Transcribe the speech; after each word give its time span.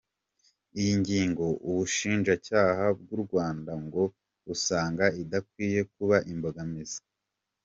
Iyi 0.79 0.93
ngingo 1.01 1.45
ubushinjacyaha 1.69 2.85
bw'U 2.99 3.17
Rwanda 3.23 3.71
ngo 3.85 4.03
busanga 4.45 5.05
idakwiye 5.21 5.79
kuba 5.93 6.17
imbogamizi. 6.33 7.01